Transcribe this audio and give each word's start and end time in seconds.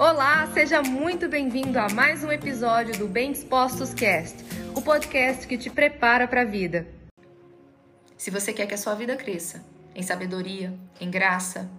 Olá, 0.00 0.46
seja 0.54 0.80
muito 0.80 1.28
bem-vindo 1.28 1.78
a 1.78 1.86
mais 1.90 2.24
um 2.24 2.32
episódio 2.32 2.96
do 2.96 3.06
Bem 3.06 3.32
Dispostos 3.32 3.92
Cast, 3.92 4.34
o 4.74 4.80
podcast 4.80 5.46
que 5.46 5.58
te 5.58 5.68
prepara 5.68 6.26
para 6.26 6.40
a 6.40 6.44
vida. 6.46 6.88
Se 8.16 8.30
você 8.30 8.50
quer 8.50 8.64
que 8.64 8.72
a 8.72 8.78
sua 8.78 8.94
vida 8.94 9.14
cresça 9.14 9.62
em 9.94 10.02
sabedoria, 10.02 10.72
em 10.98 11.10
graça, 11.10 11.70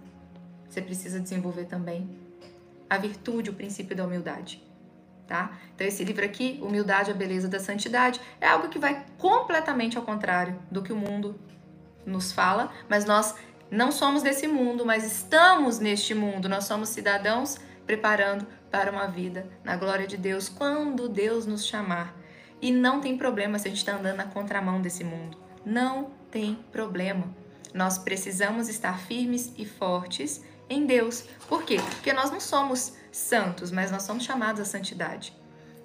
você 0.70 0.80
precisa 0.80 1.18
desenvolver 1.18 1.64
também 1.64 2.16
a 2.88 2.96
virtude, 2.96 3.50
o 3.50 3.54
princípio 3.54 3.96
da 3.96 4.04
humildade. 4.04 4.62
Tá? 5.26 5.58
Então 5.74 5.84
esse 5.84 6.04
livro 6.04 6.24
aqui, 6.24 6.60
Humildade, 6.62 7.10
a 7.10 7.14
beleza 7.14 7.48
da 7.48 7.58
santidade, 7.58 8.20
é 8.40 8.46
algo 8.46 8.68
que 8.68 8.78
vai 8.78 9.04
completamente 9.18 9.98
ao 9.98 10.04
contrário 10.04 10.56
do 10.70 10.80
que 10.80 10.92
o 10.92 10.96
mundo 10.96 11.40
nos 12.06 12.30
fala, 12.30 12.70
mas 12.88 13.04
nós 13.04 13.34
não 13.68 13.90
somos 13.90 14.22
desse 14.22 14.46
mundo, 14.46 14.86
mas 14.86 15.04
estamos 15.04 15.80
neste 15.80 16.14
mundo. 16.14 16.48
Nós 16.48 16.66
somos 16.66 16.90
cidadãos 16.90 17.58
preparando 17.86 18.46
para 18.70 18.90
uma 18.90 19.06
vida 19.06 19.46
na 19.64 19.76
glória 19.76 20.06
de 20.06 20.16
Deus 20.16 20.48
quando 20.48 21.08
Deus 21.08 21.46
nos 21.46 21.66
chamar. 21.66 22.16
E 22.60 22.70
não 22.70 23.00
tem 23.00 23.18
problema 23.18 23.58
se 23.58 23.66
a 23.66 23.70
gente 23.70 23.78
está 23.78 23.96
andando 23.96 24.16
na 24.16 24.26
contramão 24.26 24.80
desse 24.80 25.02
mundo. 25.02 25.36
Não 25.64 26.10
tem 26.30 26.58
problema. 26.70 27.24
Nós 27.74 27.98
precisamos 27.98 28.68
estar 28.68 28.98
firmes 28.98 29.52
e 29.56 29.66
fortes 29.66 30.44
em 30.68 30.86
Deus. 30.86 31.24
Por 31.48 31.64
quê? 31.64 31.76
Porque 31.76 32.12
nós 32.12 32.30
não 32.30 32.40
somos 32.40 32.96
santos, 33.10 33.70
mas 33.70 33.90
nós 33.90 34.02
somos 34.02 34.24
chamados 34.24 34.60
à 34.60 34.64
santidade. 34.64 35.34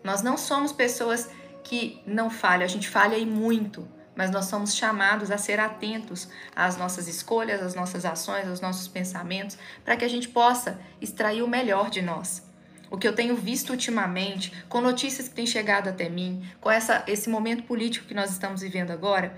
Nós 0.03 0.21
não 0.21 0.37
somos 0.37 0.71
pessoas 0.71 1.29
que 1.63 2.01
não 2.05 2.29
falham, 2.29 2.63
a 2.63 2.69
gente 2.69 2.87
falha 2.87 3.17
e 3.17 3.25
muito, 3.25 3.87
mas 4.17 4.31
nós 4.31 4.45
somos 4.45 4.73
chamados 4.73 5.29
a 5.29 5.37
ser 5.37 5.59
atentos 5.59 6.27
às 6.55 6.75
nossas 6.75 7.07
escolhas, 7.07 7.61
às 7.61 7.75
nossas 7.75 8.03
ações, 8.03 8.47
aos 8.47 8.59
nossos 8.59 8.87
pensamentos, 8.87 9.59
para 9.85 9.95
que 9.95 10.03
a 10.03 10.07
gente 10.07 10.27
possa 10.27 10.79
extrair 10.99 11.43
o 11.43 11.47
melhor 11.47 11.91
de 11.91 12.01
nós. 12.01 12.43
O 12.89 12.97
que 12.97 13.07
eu 13.07 13.13
tenho 13.13 13.35
visto 13.35 13.69
ultimamente, 13.69 14.51
com 14.67 14.81
notícias 14.81 15.27
que 15.27 15.35
têm 15.35 15.45
chegado 15.45 15.89
até 15.89 16.09
mim, 16.09 16.43
com 16.59 16.71
essa, 16.71 17.03
esse 17.05 17.29
momento 17.29 17.63
político 17.63 18.07
que 18.07 18.15
nós 18.15 18.31
estamos 18.31 18.61
vivendo 18.61 18.89
agora, 18.89 19.35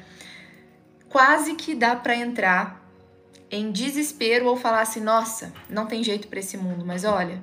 quase 1.09 1.55
que 1.55 1.75
dá 1.75 1.93
para 1.93 2.15
entrar 2.15 2.81
em 3.51 3.73
desespero 3.73 4.45
ou 4.45 4.55
falar 4.55 4.81
assim: 4.81 5.01
nossa, 5.01 5.51
não 5.69 5.87
tem 5.87 6.01
jeito 6.01 6.29
para 6.29 6.39
esse 6.39 6.55
mundo, 6.55 6.85
mas 6.85 7.03
olha, 7.03 7.41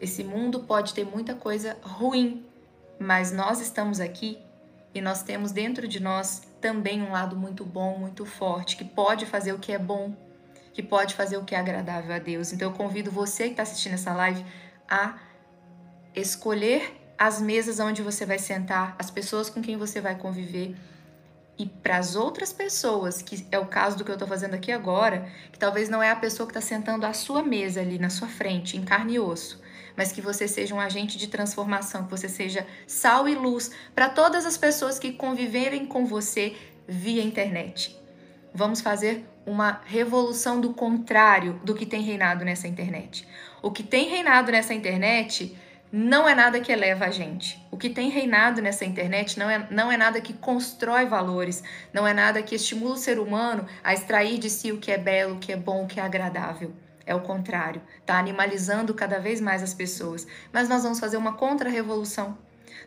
esse 0.00 0.24
mundo 0.24 0.60
pode 0.60 0.94
ter 0.94 1.04
muita 1.04 1.34
coisa 1.34 1.76
ruim, 1.82 2.46
mas 2.98 3.30
nós 3.30 3.60
estamos 3.60 4.00
aqui 4.00 4.38
e 4.94 5.00
nós 5.00 5.22
temos 5.22 5.52
dentro 5.52 5.86
de 5.86 6.00
nós 6.00 6.42
também 6.60 7.02
um 7.02 7.12
lado 7.12 7.36
muito 7.36 7.64
bom, 7.64 7.98
muito 7.98 8.26
forte, 8.26 8.76
que 8.76 8.84
pode 8.84 9.24
fazer 9.26 9.52
o 9.52 9.58
que 9.58 9.72
é 9.72 9.78
bom, 9.78 10.14
que 10.72 10.82
pode 10.82 11.14
fazer 11.14 11.36
o 11.36 11.44
que 11.44 11.54
é 11.54 11.58
agradável 11.58 12.14
a 12.14 12.18
Deus. 12.18 12.52
Então 12.52 12.70
eu 12.70 12.74
convido 12.74 13.10
você 13.10 13.44
que 13.44 13.50
está 13.50 13.62
assistindo 13.62 13.94
essa 13.94 14.12
live 14.12 14.44
a 14.88 15.18
escolher 16.14 16.96
as 17.16 17.40
mesas 17.40 17.78
onde 17.78 18.02
você 18.02 18.24
vai 18.24 18.38
sentar, 18.38 18.96
as 18.98 19.10
pessoas 19.10 19.50
com 19.50 19.60
quem 19.60 19.76
você 19.76 20.00
vai 20.00 20.16
conviver. 20.16 20.74
E 21.58 21.66
para 21.66 21.98
as 21.98 22.16
outras 22.16 22.52
pessoas, 22.52 23.20
que 23.20 23.46
é 23.52 23.58
o 23.58 23.66
caso 23.66 23.98
do 23.98 24.04
que 24.04 24.10
eu 24.10 24.14
estou 24.14 24.26
fazendo 24.26 24.54
aqui 24.54 24.72
agora, 24.72 25.28
que 25.52 25.58
talvez 25.58 25.90
não 25.90 26.02
é 26.02 26.10
a 26.10 26.16
pessoa 26.16 26.46
que 26.46 26.56
está 26.56 26.66
sentando 26.66 27.04
à 27.04 27.12
sua 27.12 27.42
mesa 27.42 27.80
ali 27.80 27.98
na 27.98 28.08
sua 28.08 28.28
frente, 28.28 28.78
em 28.78 28.82
carne 28.82 29.14
e 29.14 29.20
osso, 29.20 29.60
mas 29.96 30.12
que 30.12 30.20
você 30.20 30.46
seja 30.46 30.74
um 30.74 30.80
agente 30.80 31.18
de 31.18 31.28
transformação, 31.28 32.04
que 32.04 32.10
você 32.10 32.28
seja 32.28 32.66
sal 32.86 33.28
e 33.28 33.34
luz 33.34 33.70
para 33.94 34.08
todas 34.08 34.46
as 34.46 34.56
pessoas 34.56 34.98
que 34.98 35.12
conviverem 35.12 35.86
com 35.86 36.06
você 36.06 36.56
via 36.86 37.22
internet. 37.22 37.98
Vamos 38.52 38.80
fazer 38.80 39.24
uma 39.46 39.80
revolução 39.84 40.60
do 40.60 40.74
contrário 40.74 41.60
do 41.64 41.74
que 41.74 41.86
tem 41.86 42.02
reinado 42.02 42.44
nessa 42.44 42.68
internet. 42.68 43.26
O 43.62 43.70
que 43.70 43.82
tem 43.82 44.08
reinado 44.08 44.50
nessa 44.50 44.74
internet 44.74 45.56
não 45.92 46.28
é 46.28 46.34
nada 46.34 46.60
que 46.60 46.70
eleva 46.70 47.06
a 47.06 47.10
gente. 47.10 47.60
O 47.70 47.76
que 47.76 47.90
tem 47.90 48.10
reinado 48.10 48.62
nessa 48.62 48.84
internet 48.84 49.38
não 49.38 49.50
é, 49.50 49.66
não 49.70 49.90
é 49.90 49.96
nada 49.96 50.20
que 50.20 50.32
constrói 50.32 51.04
valores, 51.04 51.62
não 51.92 52.06
é 52.06 52.14
nada 52.14 52.42
que 52.42 52.54
estimula 52.54 52.94
o 52.94 52.98
ser 52.98 53.18
humano 53.18 53.66
a 53.82 53.92
extrair 53.92 54.38
de 54.38 54.48
si 54.48 54.70
o 54.70 54.78
que 54.78 54.92
é 54.92 54.98
belo, 54.98 55.34
o 55.34 55.38
que 55.38 55.52
é 55.52 55.56
bom, 55.56 55.84
o 55.84 55.86
que 55.86 55.98
é 55.98 56.02
agradável. 56.02 56.72
É 57.06 57.14
o 57.14 57.20
contrário, 57.20 57.82
está 57.98 58.18
animalizando 58.18 58.94
cada 58.94 59.18
vez 59.18 59.40
mais 59.40 59.62
as 59.62 59.74
pessoas. 59.74 60.26
Mas 60.52 60.68
nós 60.68 60.82
vamos 60.82 61.00
fazer 61.00 61.16
uma 61.16 61.34
contra-revolução. 61.34 62.36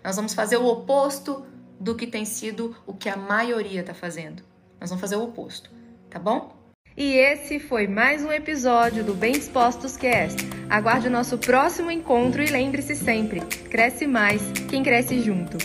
Nós 0.04 0.16
vamos 0.16 0.34
fazer 0.34 0.58
o 0.58 0.66
oposto 0.66 1.46
do 1.80 1.96
que 1.96 2.08
tem 2.08 2.26
sido 2.26 2.76
o 2.86 2.94
que 2.94 3.10
a 3.10 3.18
maioria 3.18 3.82
está 3.82 3.94
fazendo. 3.94 4.44
Nós 4.80 4.90
vamos 4.90 5.02
fazer 5.02 5.16
o 5.16 5.24
oposto, 5.24 5.70
tá 6.10 6.20
bom? 6.20 6.56
E 6.96 7.14
esse 7.14 7.60
foi 7.60 7.88
mais 7.88 8.24
um 8.24 8.32
episódio 8.32 9.04
do 9.04 9.16
Bem 9.16 9.32
Dispostos 9.32 9.98
Cast. 9.98 10.38
Aguarde 10.70 11.08
o 11.08 11.12
nosso 11.12 11.38
próximo 11.40 11.90
encontro 11.90 12.44
e 12.44 12.46
lembre-se 12.46 12.96
sempre: 12.96 13.42
cresce 13.70 14.06
mais 14.06 14.42
quem 14.70 14.84
cresce 14.84 15.20
junto. 15.20 15.58